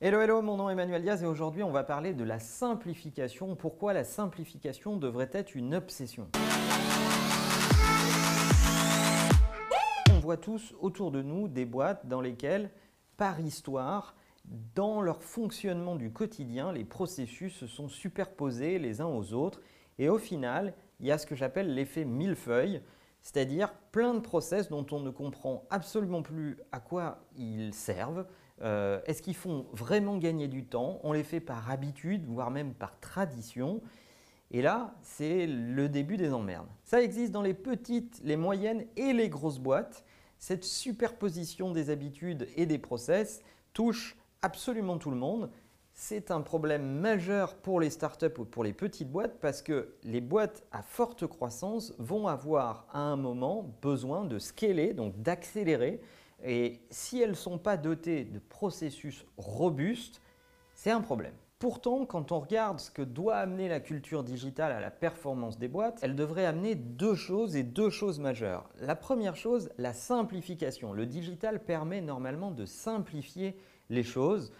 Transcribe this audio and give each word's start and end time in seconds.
Hello 0.00 0.20
hello, 0.20 0.42
mon 0.42 0.56
nom 0.56 0.68
est 0.68 0.74
Emmanuel 0.74 1.02
Diaz 1.02 1.24
et 1.24 1.26
aujourd'hui 1.26 1.64
on 1.64 1.72
va 1.72 1.82
parler 1.82 2.14
de 2.14 2.22
la 2.22 2.38
simplification. 2.38 3.56
Pourquoi 3.56 3.92
la 3.92 4.04
simplification 4.04 4.96
devrait 4.96 5.30
être 5.32 5.56
une 5.56 5.74
obsession? 5.74 6.28
On 10.14 10.20
voit 10.20 10.36
tous 10.36 10.72
autour 10.80 11.10
de 11.10 11.20
nous 11.20 11.48
des 11.48 11.64
boîtes 11.64 12.06
dans 12.06 12.20
lesquelles, 12.20 12.70
par 13.16 13.40
histoire, 13.40 14.14
dans 14.76 15.02
leur 15.02 15.20
fonctionnement 15.20 15.96
du 15.96 16.12
quotidien, 16.12 16.70
les 16.70 16.84
processus 16.84 17.56
se 17.56 17.66
sont 17.66 17.88
superposés 17.88 18.78
les 18.78 19.00
uns 19.00 19.06
aux 19.06 19.32
autres 19.32 19.60
et 19.98 20.08
au 20.08 20.18
final, 20.18 20.74
il 21.00 21.06
y 21.06 21.10
a 21.10 21.18
ce 21.18 21.26
que 21.26 21.34
j'appelle 21.34 21.74
l'effet 21.74 22.04
millefeuille, 22.04 22.82
c'est-à-dire 23.20 23.74
plein 23.90 24.14
de 24.14 24.20
process 24.20 24.68
dont 24.68 24.86
on 24.92 25.00
ne 25.00 25.10
comprend 25.10 25.64
absolument 25.70 26.22
plus 26.22 26.56
à 26.70 26.78
quoi 26.78 27.18
ils 27.36 27.74
servent, 27.74 28.26
euh, 28.62 29.00
est-ce 29.06 29.22
qu'ils 29.22 29.36
font 29.36 29.66
vraiment 29.72 30.16
gagner 30.16 30.48
du 30.48 30.64
temps? 30.64 31.00
On 31.02 31.12
les 31.12 31.24
fait 31.24 31.40
par 31.40 31.70
habitude, 31.70 32.24
voire 32.26 32.50
même 32.50 32.74
par 32.74 32.98
tradition. 33.00 33.80
Et 34.50 34.62
là, 34.62 34.94
c'est 35.02 35.46
le 35.46 35.88
début 35.88 36.16
des 36.16 36.32
emmerdes. 36.32 36.68
Ça 36.84 37.02
existe 37.02 37.32
dans 37.32 37.42
les 37.42 37.54
petites, 37.54 38.20
les 38.24 38.36
moyennes 38.36 38.84
et 38.96 39.12
les 39.12 39.28
grosses 39.28 39.58
boîtes. 39.58 40.04
Cette 40.38 40.64
superposition 40.64 41.70
des 41.70 41.90
habitudes 41.90 42.48
et 42.56 42.64
des 42.64 42.78
process 42.78 43.42
touche 43.72 44.16
absolument 44.42 44.98
tout 44.98 45.10
le 45.10 45.16
monde. 45.16 45.50
C'est 45.92 46.30
un 46.30 46.40
problème 46.42 47.00
majeur 47.00 47.56
pour 47.56 47.80
les 47.80 47.90
startups 47.90 48.38
ou 48.38 48.44
pour 48.44 48.62
les 48.62 48.72
petites 48.72 49.10
boîtes 49.10 49.40
parce 49.40 49.62
que 49.62 49.94
les 50.04 50.20
boîtes 50.20 50.62
à 50.70 50.80
forte 50.80 51.26
croissance 51.26 51.92
vont 51.98 52.28
avoir 52.28 52.86
à 52.92 53.00
un 53.00 53.16
moment 53.16 53.74
besoin 53.82 54.24
de 54.24 54.38
scaler, 54.38 54.94
donc 54.94 55.20
d'accélérer 55.20 56.00
et 56.42 56.80
si 56.90 57.20
elles 57.20 57.30
ne 57.30 57.34
sont 57.34 57.58
pas 57.58 57.76
dotées 57.76 58.24
de 58.24 58.38
processus 58.38 59.24
robustes, 59.36 60.20
c'est 60.74 60.90
un 60.90 61.00
problème. 61.00 61.34
Pourtant, 61.58 62.06
quand 62.06 62.30
on 62.30 62.38
regarde 62.38 62.78
ce 62.78 62.92
que 62.92 63.02
doit 63.02 63.34
amener 63.34 63.68
la 63.68 63.80
culture 63.80 64.22
digitale 64.22 64.70
à 64.70 64.78
la 64.78 64.92
performance 64.92 65.58
des 65.58 65.66
boîtes, 65.66 65.98
elle 66.02 66.14
devrait 66.14 66.46
amener 66.46 66.76
deux 66.76 67.16
choses 67.16 67.56
et 67.56 67.64
deux 67.64 67.90
choses 67.90 68.20
majeures. 68.20 68.70
La 68.80 68.94
première 68.94 69.34
chose, 69.34 69.68
la 69.76 69.92
simplification. 69.92 70.92
Le 70.92 71.04
digital 71.04 71.64
permet 71.64 72.00
normalement 72.00 72.52
de 72.52 72.64
simplifier 72.64 73.56
les 73.90 74.04
choses. 74.04 74.52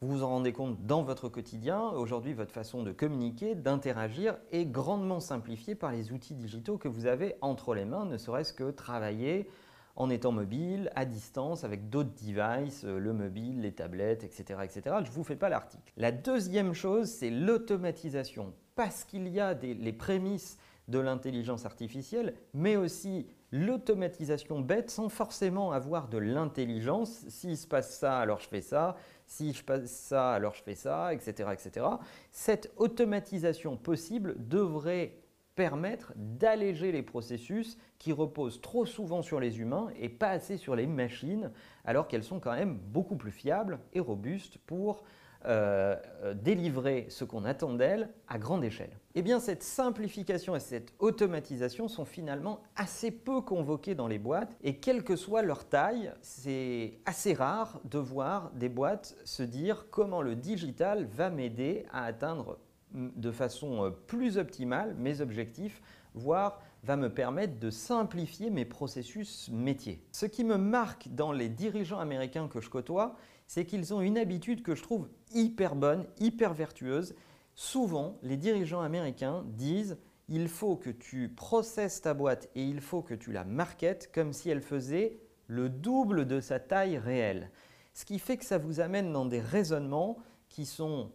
Vous 0.00 0.18
vous 0.18 0.22
en 0.22 0.28
rendez 0.28 0.52
compte 0.52 0.86
dans 0.86 1.02
votre 1.02 1.28
quotidien. 1.28 1.80
Aujourd'hui, 1.80 2.34
votre 2.34 2.52
façon 2.52 2.84
de 2.84 2.92
communiquer, 2.92 3.56
d'interagir 3.56 4.36
est 4.52 4.66
grandement 4.66 5.18
simplifiée 5.18 5.74
par 5.74 5.90
les 5.90 6.12
outils 6.12 6.34
digitaux 6.34 6.78
que 6.78 6.86
vous 6.86 7.06
avez 7.06 7.34
entre 7.40 7.74
les 7.74 7.84
mains, 7.84 8.04
ne 8.04 8.16
serait-ce 8.16 8.52
que 8.52 8.70
travailler, 8.70 9.48
en 9.96 10.10
étant 10.10 10.32
mobile, 10.32 10.90
à 10.94 11.04
distance, 11.04 11.64
avec 11.64 11.88
d'autres 11.88 12.14
devices, 12.20 12.84
euh, 12.84 12.98
le 12.98 13.12
mobile, 13.12 13.60
les 13.60 13.72
tablettes, 13.72 14.24
etc. 14.24 14.60
etc. 14.64 14.96
Je 15.04 15.10
ne 15.10 15.14
vous 15.14 15.24
fais 15.24 15.36
pas 15.36 15.48
l'article. 15.48 15.92
La 15.96 16.12
deuxième 16.12 16.72
chose, 16.72 17.08
c'est 17.08 17.30
l'automatisation, 17.30 18.52
parce 18.74 19.04
qu'il 19.04 19.28
y 19.28 19.40
a 19.40 19.54
les 19.54 19.92
prémices 19.92 20.58
de 20.88 20.98
l'intelligence 20.98 21.64
artificielle, 21.64 22.34
mais 22.52 22.76
aussi 22.76 23.26
l'automatisation 23.52 24.60
bête 24.60 24.90
sans 24.90 25.08
forcément 25.08 25.72
avoir 25.72 26.08
de 26.08 26.18
l'intelligence. 26.18 27.24
S'il 27.28 27.56
se 27.56 27.66
passe 27.66 27.98
ça, 27.98 28.18
alors 28.18 28.40
je 28.40 28.48
fais 28.48 28.60
ça. 28.60 28.96
Si 29.26 29.52
je 29.52 29.64
passe 29.64 29.86
ça, 29.86 30.32
alors 30.32 30.54
je 30.54 30.62
fais 30.62 30.74
ça, 30.74 31.14
etc. 31.14 31.50
etc. 31.52 31.86
Cette 32.30 32.72
automatisation 32.76 33.76
possible 33.76 34.34
devrait 34.38 35.14
permettre 35.54 36.12
d'alléger 36.16 36.92
les 36.92 37.02
processus 37.02 37.78
qui 37.98 38.12
reposent 38.12 38.60
trop 38.60 38.86
souvent 38.86 39.22
sur 39.22 39.40
les 39.40 39.60
humains 39.60 39.88
et 39.98 40.08
pas 40.08 40.30
assez 40.30 40.56
sur 40.56 40.76
les 40.76 40.86
machines, 40.86 41.50
alors 41.84 42.08
qu'elles 42.08 42.24
sont 42.24 42.40
quand 42.40 42.54
même 42.54 42.76
beaucoup 42.76 43.16
plus 43.16 43.30
fiables 43.30 43.78
et 43.92 44.00
robustes 44.00 44.58
pour 44.58 45.04
euh, 45.46 45.94
euh, 46.22 46.32
délivrer 46.32 47.04
ce 47.10 47.22
qu'on 47.22 47.44
attend 47.44 47.74
d'elles 47.74 48.08
à 48.28 48.38
grande 48.38 48.64
échelle. 48.64 48.98
Eh 49.14 49.20
bien, 49.20 49.40
cette 49.40 49.62
simplification 49.62 50.56
et 50.56 50.60
cette 50.60 50.94
automatisation 51.00 51.86
sont 51.86 52.06
finalement 52.06 52.62
assez 52.76 53.10
peu 53.10 53.42
convoquées 53.42 53.94
dans 53.94 54.08
les 54.08 54.18
boîtes 54.18 54.56
et 54.62 54.76
quelle 54.76 55.04
que 55.04 55.16
soit 55.16 55.42
leur 55.42 55.68
taille, 55.68 56.12
c'est 56.22 56.94
assez 57.04 57.34
rare 57.34 57.78
de 57.84 57.98
voir 57.98 58.52
des 58.54 58.70
boîtes 58.70 59.16
se 59.26 59.42
dire 59.42 59.84
comment 59.90 60.22
le 60.22 60.34
digital 60.34 61.04
va 61.04 61.28
m'aider 61.28 61.84
à 61.92 62.04
atteindre 62.04 62.58
de 62.94 63.30
façon 63.30 63.84
euh, 63.84 63.90
plus 63.90 64.38
optimale 64.38 64.94
mes 64.96 65.20
objectifs, 65.20 65.82
voire 66.14 66.60
va 66.84 66.96
me 66.96 67.08
permettre 67.08 67.58
de 67.58 67.70
simplifier 67.70 68.50
mes 68.50 68.64
processus 68.64 69.48
métiers. 69.50 70.04
Ce 70.12 70.26
qui 70.26 70.44
me 70.44 70.56
marque 70.56 71.08
dans 71.08 71.32
les 71.32 71.48
dirigeants 71.48 71.98
américains 71.98 72.48
que 72.48 72.60
je 72.60 72.70
côtoie, 72.70 73.16
c'est 73.46 73.64
qu'ils 73.64 73.92
ont 73.94 74.00
une 74.00 74.18
habitude 74.18 74.62
que 74.62 74.74
je 74.74 74.82
trouve 74.82 75.08
hyper 75.32 75.74
bonne, 75.74 76.06
hyper 76.18 76.54
vertueuse. 76.54 77.14
Souvent, 77.54 78.18
les 78.22 78.36
dirigeants 78.36 78.80
américains 78.80 79.44
disent 79.46 79.96
il 80.28 80.48
faut 80.48 80.76
que 80.76 80.90
tu 80.90 81.28
processes 81.28 82.00
ta 82.00 82.14
boîte 82.14 82.48
et 82.54 82.64
il 82.64 82.80
faut 82.80 83.02
que 83.02 83.14
tu 83.14 83.32
la 83.32 83.44
marketes 83.44 84.10
comme 84.12 84.32
si 84.32 84.50
elle 84.50 84.62
faisait 84.62 85.20
le 85.46 85.68
double 85.68 86.26
de 86.26 86.40
sa 86.40 86.58
taille 86.58 86.98
réelle. 86.98 87.50
Ce 87.92 88.04
qui 88.04 88.18
fait 88.18 88.36
que 88.36 88.44
ça 88.44 88.58
vous 88.58 88.80
amène 88.80 89.12
dans 89.12 89.26
des 89.26 89.40
raisonnements 89.40 90.18
qui 90.48 90.66
sont 90.66 91.10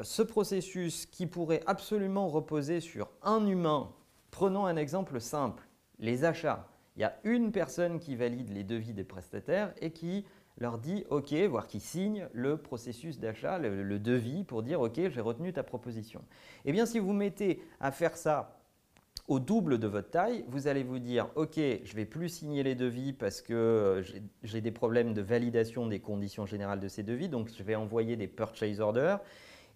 ce 0.00 0.22
processus 0.22 1.06
qui 1.06 1.26
pourrait 1.26 1.62
absolument 1.66 2.28
reposer 2.28 2.80
sur 2.80 3.10
un 3.22 3.46
humain, 3.46 3.92
prenons 4.30 4.66
un 4.66 4.76
exemple 4.76 5.20
simple, 5.20 5.62
les 5.98 6.24
achats. 6.24 6.68
Il 6.96 7.02
y 7.02 7.04
a 7.04 7.16
une 7.24 7.52
personne 7.52 8.00
qui 8.00 8.16
valide 8.16 8.50
les 8.50 8.64
devis 8.64 8.92
des 8.92 9.04
prestataires 9.04 9.72
et 9.80 9.92
qui 9.92 10.24
leur 10.58 10.78
dit 10.78 11.04
OK, 11.10 11.32
voire 11.48 11.66
qui 11.66 11.80
signe 11.80 12.28
le 12.32 12.56
processus 12.56 13.18
d'achat, 13.18 13.58
le, 13.58 13.98
devis 13.98 14.44
pour 14.44 14.62
dire 14.62 14.80
OK, 14.80 14.94
j'ai 14.96 15.20
retenu 15.20 15.52
ta 15.52 15.62
proposition. 15.62 16.22
Eh 16.64 16.72
bien, 16.72 16.86
si 16.86 16.98
vous 16.98 17.12
mettez 17.12 17.62
à 17.80 17.92
faire 17.92 18.16
ça 18.16 18.58
au 19.28 19.40
double 19.40 19.78
de 19.78 19.86
votre 19.86 20.10
taille, 20.10 20.44
vous 20.48 20.66
allez 20.66 20.82
vous 20.82 20.98
dire 20.98 21.28
OK, 21.36 21.56
je 21.56 21.94
vais 21.94 22.06
plus 22.06 22.28
signer 22.28 22.62
les 22.62 22.74
devis 22.74 23.12
parce 23.12 23.42
que 23.42 24.02
j'ai 24.42 24.60
des 24.60 24.72
problèmes 24.72 25.14
de 25.14 25.22
validation 25.22 25.86
des 25.86 26.00
conditions 26.00 26.46
générales 26.46 26.80
de 26.80 26.88
ces 26.88 27.02
devis, 27.02 27.28
donc 27.28 27.50
je 27.56 27.62
vais 27.62 27.74
envoyer 27.74 28.16
des 28.16 28.26
purchase 28.26 28.80
orders. 28.80 29.20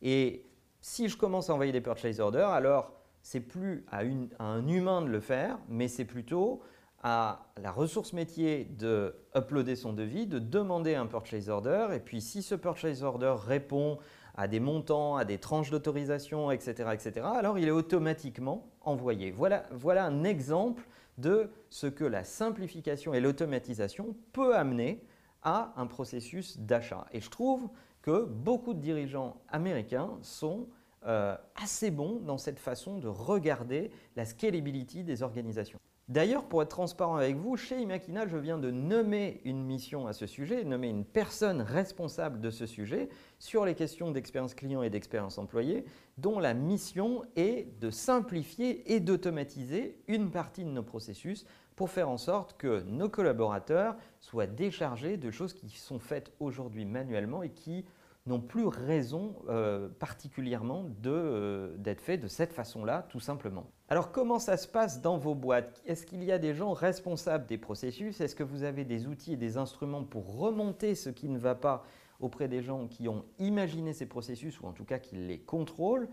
Et 0.03 0.45
si 0.81 1.09
je 1.09 1.17
commence 1.17 1.49
à 1.49 1.55
envoyer 1.55 1.73
des 1.73 1.81
purchase 1.81 2.21
orders, 2.21 2.51
alors 2.51 2.93
c'est 3.23 3.41
plus 3.41 3.85
à, 3.91 4.03
un 4.41 4.67
humain 4.67 5.01
de 5.03 5.09
le 5.09 5.21
faire, 5.21 5.59
mais 5.69 5.89
c'est 5.89 6.05
plutôt 6.05 6.61
à 7.05 7.47
la 7.61 7.73
ressource 7.73 8.13
métier 8.13 8.65
de 8.65 9.15
uploader 9.37 9.77
son 9.77 9.93
devis, 9.93 10.27
de 10.27 10.39
demander 10.39 10.95
un 10.95 11.07
purchase 11.07 11.49
order, 11.49 11.89
et 11.95 12.01
puis 12.01 12.21
si 12.21 12.43
ce 12.43 12.55
purchase 12.55 13.03
order 13.03 13.35
répond 13.45 13.99
à 14.35 14.49
des 14.49 14.61
montants, 14.61 15.17
à 15.17 15.25
des 15.25 15.39
tranches 15.39 15.71
d'autorisation, 15.71 16.51
etc., 16.51 16.91
etc., 16.93 17.27
alors 17.35 17.59
il 17.59 17.69
est 17.69 17.73
automatiquement 17.73 18.69
envoyé. 18.81 19.31
Voilà, 19.31 19.65
voilà 19.73 20.05
un 20.05 20.25
exemple 20.25 20.85
de 21.19 21.51
ce 21.71 21.87
que 21.87 22.05
la 22.05 22.25
simplification 22.25 23.15
et 23.15 23.21
l'automatisation 23.21 24.17
peut 24.33 24.57
amener 24.57 25.05
à 25.43 25.73
un 25.77 25.87
processus 25.87 26.59
d'achat. 26.59 27.07
Et 27.13 27.21
je 27.21 27.31
trouve 27.31 27.69
que 28.03 28.25
beaucoup 28.25 28.75
de 28.75 28.81
dirigeants 28.81 29.41
américains 29.49 30.11
sont 30.23 30.69
euh, 31.07 31.37
assez 31.55 31.91
bons 31.91 32.21
dans 32.21 32.39
cette 32.39 32.59
façon 32.59 32.99
de 32.99 33.09
regarder 33.09 33.91
la 34.17 34.25
scalability 34.25 35.05
des 35.05 35.23
organisations. 35.23 35.81
D'ailleurs, 36.09 36.45
pour 36.45 36.63
être 36.63 36.69
transparent 36.69 37.17
avec 37.17 37.37
vous, 37.37 37.57
chez 37.57 37.81
Imakina, 37.81 38.27
je 38.27 38.37
viens 38.37 38.59
de 38.59 38.71
nommer 38.71 39.41
une 39.45 39.63
mission 39.63 40.07
à 40.09 40.13
ce 40.13 40.27
sujet, 40.27 40.65
nommer 40.65 40.89
une 40.89 41.05
personne 41.05 41.63
responsable 41.63 42.41
de 42.41 42.51
ce 42.51 42.67
sujet 42.67 43.09
sur 43.39 43.65
les 43.65 43.75
questions 43.75 44.11
d'expérience 44.11 44.55
client 44.55 44.83
et 44.83 44.91
d'expérience 44.91 45.39
employée, 45.39 45.85
dont 46.19 46.41
la 46.41 46.55
mission 46.55 47.23
est 47.37 47.79
de 47.81 47.91
simplifier 47.91 48.93
et 48.93 49.01
d'automatiser 49.01 50.03
une 50.09 50.31
partie 50.31 50.65
de 50.65 50.71
nos 50.71 50.83
processus 50.83 51.47
pour 51.77 51.89
faire 51.89 52.09
en 52.09 52.19
sorte 52.19 52.57
que 52.59 52.83
nos 52.83 53.09
collaborateurs 53.09 53.97
soient 54.21 54.47
déchargés 54.47 55.17
de 55.17 55.31
choses 55.31 55.55
qui 55.55 55.69
sont 55.71 56.01
faites 56.01 56.33
aujourd'hui 56.41 56.85
manuellement 56.85 57.43
et 57.45 57.51
qui 57.51 57.85
n'ont 58.27 58.41
plus 58.41 58.67
raison 58.67 59.35
euh, 59.49 59.89
particulièrement 59.99 60.87
euh, 61.07 61.77
d'être 61.77 62.01
faits 62.01 62.21
de 62.21 62.29
cette 62.29 62.53
façon-là, 62.53 63.07
tout 63.09 63.21
simplement. 63.21 63.67
Alors 63.89 64.13
comment 64.13 64.39
ça 64.39 64.57
se 64.57 64.69
passe 64.69 65.03
dans 65.03 65.19
vos 65.19 65.35
boîtes? 65.35 65.83
Est-ce 65.87 66.07
qu'il 66.07 66.23
y 66.23 66.31
a 66.31 66.39
des 66.39 66.55
gens 66.55 66.73
responsables 66.73 67.47
des 67.47 67.59
processus? 67.59 68.21
Est-ce 68.21 68.37
que 68.37 68.45
vous 68.45 68.63
avez 68.63 68.85
des 68.85 69.07
outils 69.07 69.33
et 69.33 69.37
des 69.37 69.57
instruments 69.57 70.05
pour 70.05 70.39
remonter 70.39 70.95
ce 70.95 71.11
qui 71.11 71.29
ne 71.29 71.39
va 71.39 71.55
pas 71.55 71.85
auprès 72.21 72.47
des 72.47 72.63
gens 72.63 72.87
qui 72.87 73.09
ont 73.09 73.25
imaginé 73.41 73.93
ces 73.93 74.07
processus 74.07 74.61
ou 74.61 74.67
en 74.67 74.73
tout 74.73 74.85
cas 74.85 75.01
qui 75.01 75.17
les 75.17 75.41
contrôlent? 75.41 76.09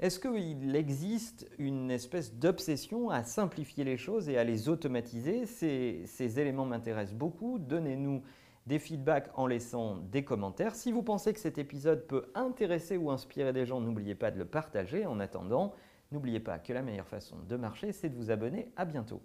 Est-ce 0.00 0.18
qu'il 0.18 0.74
existe 0.76 1.48
une 1.58 1.90
espèce 1.90 2.34
d'obsession 2.34 3.10
à 3.10 3.22
simplifier 3.22 3.84
les 3.84 3.96
choses 3.96 4.28
et 4.28 4.36
à 4.36 4.44
les 4.44 4.68
automatiser? 4.68 5.46
Ces, 5.46 6.02
ces 6.04 6.40
éléments 6.40 6.66
m'intéressent 6.66 7.16
beaucoup. 7.16 7.58
Donnez-nous 7.58 8.22
des 8.66 8.78
feedbacks 8.78 9.30
en 9.34 9.46
laissant 9.46 9.96
des 9.96 10.24
commentaires. 10.24 10.74
Si 10.74 10.92
vous 10.92 11.02
pensez 11.02 11.32
que 11.32 11.40
cet 11.40 11.58
épisode 11.58 12.06
peut 12.06 12.30
intéresser 12.34 12.96
ou 12.96 13.10
inspirer 13.10 13.52
des 13.52 13.66
gens, 13.66 13.80
n'oubliez 13.80 14.14
pas 14.14 14.30
de 14.30 14.38
le 14.38 14.44
partager. 14.44 15.06
En 15.06 15.20
attendant, 15.20 15.74
n'oubliez 16.12 16.40
pas 16.40 16.58
que 16.58 16.72
la 16.72 16.82
meilleure 16.82 17.08
façon 17.08 17.36
de 17.48 17.56
marcher, 17.56 17.92
c'est 17.92 18.08
de 18.08 18.16
vous 18.16 18.30
abonner. 18.30 18.72
À 18.76 18.84
bientôt. 18.84 19.22